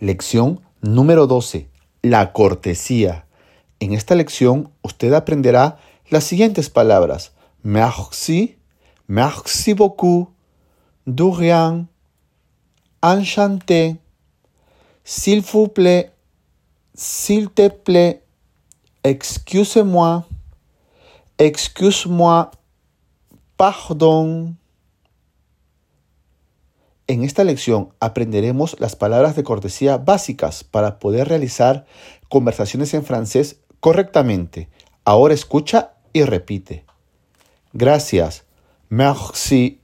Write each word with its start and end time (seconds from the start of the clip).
Lección 0.00 0.62
número 0.80 1.26
12. 1.26 1.68
La 2.00 2.32
cortesía. 2.32 3.26
En 3.80 3.92
esta 3.92 4.14
lección 4.14 4.72
usted 4.80 5.12
aprenderá 5.12 5.78
las 6.08 6.24
siguientes 6.24 6.70
palabras. 6.70 7.32
Merci, 7.62 8.56
merci 9.06 9.74
beaucoup, 9.74 10.30
de 11.04 11.24
rien, 11.30 11.88
enchanté, 13.02 13.98
s'il 15.04 15.42
vous 15.42 15.68
plaît, 15.68 16.14
s'il 16.94 17.50
te 17.50 17.68
plaît, 17.68 18.22
excuse-moi, 19.04 20.24
excuse-moi, 21.36 22.50
pardon. 23.58 24.54
En 27.10 27.24
esta 27.24 27.42
lección 27.42 27.92
aprenderemos 27.98 28.76
las 28.78 28.94
palabras 28.94 29.34
de 29.34 29.42
cortesía 29.42 29.98
básicas 29.98 30.62
para 30.62 31.00
poder 31.00 31.26
realizar 31.26 31.84
conversaciones 32.28 32.94
en 32.94 33.04
francés 33.04 33.62
correctamente. 33.80 34.68
Ahora 35.04 35.34
escucha 35.34 35.94
y 36.12 36.22
repite. 36.22 36.84
Gracias. 37.72 38.44
Merci. 38.88 39.80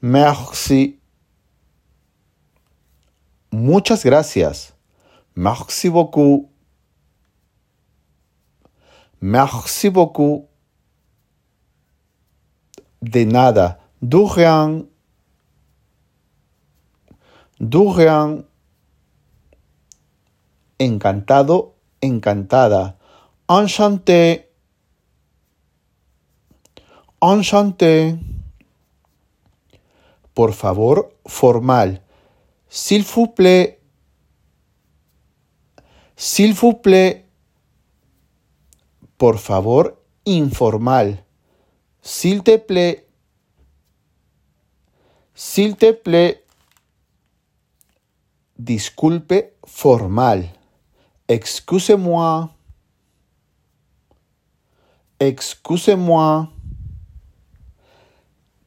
Merci. 0.00 1.02
Muchas 3.50 4.02
gracias. 4.06 4.72
Merci 5.34 5.90
beaucoup. 5.90 6.50
Merci 9.20 9.90
beaucoup. 9.90 10.48
De 13.02 13.26
nada. 13.26 13.80
Durian, 14.00 14.88
Durian, 17.58 18.48
encantado, 20.78 21.74
encantada, 22.00 22.96
enchanté, 23.46 24.50
enchanté, 27.20 28.18
por 30.32 30.54
favor, 30.54 31.12
formal, 31.26 32.02
s'il 32.68 33.04
vous 33.04 33.34
s'il 36.16 36.54
vous 36.54 36.80
por 39.18 39.38
favor, 39.38 39.98
informal, 40.24 41.26
s'il 42.00 42.42
te 42.42 42.58
S'il 45.34 45.76
te 45.76 45.92
plaît, 45.92 46.44
disculpe 48.58 49.52
formal. 49.64 50.48
Excusez-moi. 51.28 52.50
Excusez-moi. 55.18 56.48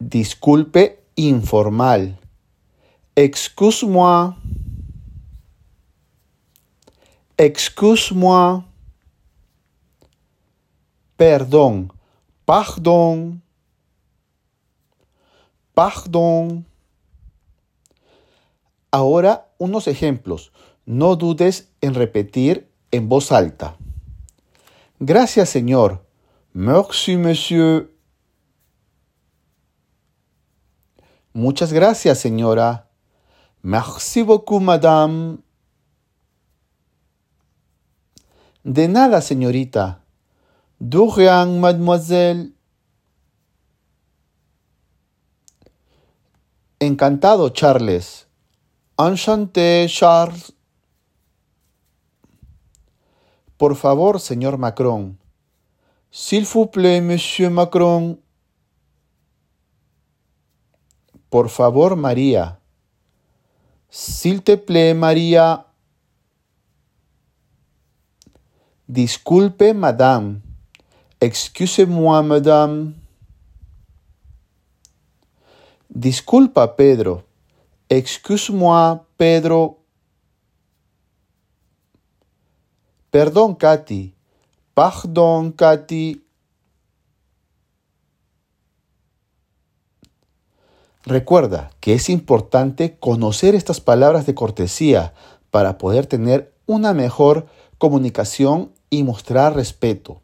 Disculpe 0.00 0.98
informal. 1.16 2.14
Excuse-moi. 3.16 4.36
Excuse-moi. 7.38 8.64
Perdón. 11.16 11.88
Pardon. 12.46 13.40
Pardon. 15.74 16.66
Ahora 18.90 19.48
unos 19.58 19.88
ejemplos. 19.88 20.52
No 20.84 21.16
dudes 21.16 21.70
en 21.80 21.94
repetir 21.94 22.68
en 22.90 23.08
voz 23.08 23.32
alta. 23.32 23.76
Gracias, 24.98 25.48
señor. 25.48 26.04
Merci, 26.52 27.16
monsieur. 27.16 27.90
Muchas 31.32 31.72
gracias, 31.72 32.18
señora. 32.18 32.90
Merci 33.62 34.22
beaucoup, 34.22 34.60
madame. 34.60 35.38
De 38.64 38.86
nada, 38.88 39.22
señorita. 39.22 40.04
De 40.78 40.98
rien, 41.16 41.58
mademoiselle. 41.60 42.52
Encantado, 46.82 47.48
Charles. 47.50 48.26
Enchanté, 48.98 49.86
Charles. 49.88 50.52
Por 53.56 53.76
favor, 53.76 54.18
señor 54.18 54.58
Macron. 54.58 55.16
S'il 56.10 56.44
vous 56.44 56.66
plaît, 56.66 57.00
monsieur 57.00 57.50
Macron. 57.50 58.18
Por 61.30 61.50
favor, 61.50 61.94
María. 61.94 62.58
S'il 63.88 64.42
te 64.42 64.56
plaît, 64.56 64.92
María. 64.92 65.66
Disculpe, 68.88 69.72
madame. 69.72 70.42
Excusez-moi, 71.20 72.22
madame. 72.22 73.01
Disculpa, 75.94 76.74
Pedro. 76.74 77.26
Excuse-moi, 77.90 79.02
Pedro. 79.18 79.80
Perdón, 83.10 83.54
Katy. 83.54 84.14
Pardon, 84.72 85.52
Katy. 85.52 86.24
Recuerda 91.04 91.72
que 91.80 91.92
es 91.92 92.08
importante 92.08 92.96
conocer 92.98 93.54
estas 93.54 93.82
palabras 93.82 94.24
de 94.24 94.34
cortesía 94.34 95.12
para 95.50 95.76
poder 95.76 96.06
tener 96.06 96.54
una 96.64 96.94
mejor 96.94 97.48
comunicación 97.76 98.72
y 98.88 99.02
mostrar 99.02 99.54
respeto. 99.54 100.22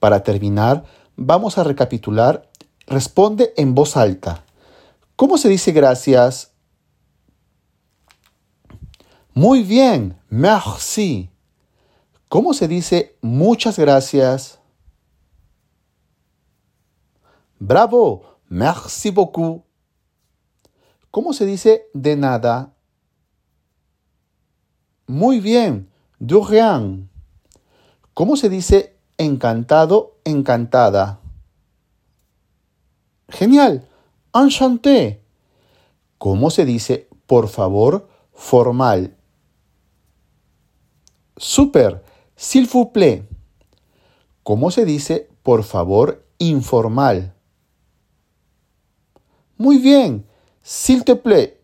Para 0.00 0.24
terminar, 0.24 0.82
vamos 1.14 1.58
a 1.58 1.64
recapitular. 1.64 2.50
Responde 2.88 3.54
en 3.56 3.76
voz 3.76 3.96
alta. 3.96 4.45
¿Cómo 5.16 5.38
se 5.38 5.48
dice 5.48 5.72
gracias? 5.72 6.52
Muy 9.32 9.62
bien, 9.62 10.20
merci. 10.28 11.30
¿Cómo 12.28 12.52
se 12.52 12.68
dice 12.68 13.16
muchas 13.22 13.78
gracias? 13.78 14.58
Bravo, 17.58 18.40
merci 18.48 19.10
beaucoup. 19.10 19.64
¿Cómo 21.10 21.32
se 21.32 21.46
dice 21.46 21.86
de 21.94 22.14
nada? 22.16 22.74
Muy 25.06 25.40
bien, 25.40 25.90
de 26.18 26.38
rien. 26.46 27.08
¿Cómo 28.12 28.36
se 28.36 28.50
dice 28.50 28.98
encantado, 29.16 30.18
encantada? 30.24 31.20
Genial. 33.30 33.88
Enchanté. 34.36 35.22
¿Cómo 36.18 36.50
se 36.50 36.66
dice 36.66 37.08
por 37.26 37.48
favor 37.48 38.08
formal? 38.34 39.16
Super. 41.38 42.04
S'il 42.36 42.66
vous 42.66 42.92
plaît. 42.92 43.26
¿Cómo 44.42 44.70
se 44.70 44.84
dice 44.84 45.30
por 45.42 45.64
favor 45.64 46.22
informal? 46.38 47.34
Muy 49.56 49.78
bien. 49.78 50.26
S'il 50.62 51.02
te 51.04 51.16
plaît. 51.16 51.58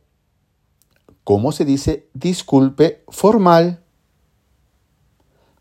¿Cómo 1.25 1.53
se 1.53 1.67
dice 1.67 2.09
disculpe 2.15 3.05
formal? 3.09 3.85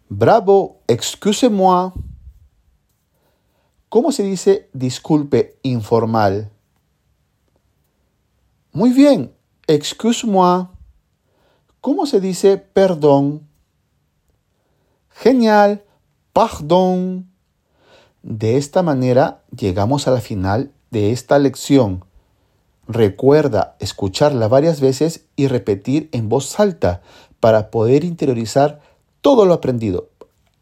Bravo, 0.07 0.81
excusez-moi. 0.88 1.91
¿Cómo 3.89 4.13
se 4.13 4.24
dice 4.24 4.69
disculpe 4.74 5.59
informal? 5.63 6.51
Muy 8.73 8.91
bien, 8.91 9.33
excuse-moi. 9.68 10.68
¿Cómo 11.81 12.06
se 12.06 12.21
dice 12.21 12.56
perdón? 12.56 13.45
Genial, 15.09 15.83
pardon. 16.31 17.29
De 18.23 18.56
esta 18.56 18.81
manera 18.81 19.44
llegamos 19.53 20.07
a 20.07 20.12
la 20.12 20.21
final 20.21 20.71
de 20.89 21.12
esta 21.12 21.38
lección. 21.38 22.06
Recuerda 22.88 23.75
escucharla 23.79 24.47
varias 24.47 24.79
veces 24.79 25.25
y 25.35 25.47
repetir 25.47 26.07
en 26.13 26.29
voz 26.29 26.57
alta 26.57 27.01
para 27.41 27.71
poder 27.71 28.06
interiorizar 28.06 28.79
todo 29.19 29.45
lo 29.45 29.53
aprendido. 29.53 30.07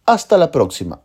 Hasta 0.07 0.39
la 0.39 0.49
próxima. 0.49 1.01